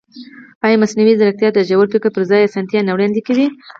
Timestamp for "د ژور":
1.53-1.85